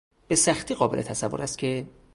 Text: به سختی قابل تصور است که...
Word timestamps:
به 0.27 0.35
سختی 0.35 0.75
قابل 0.75 1.01
تصور 1.01 1.41
است 1.41 1.57
که... 1.57 1.85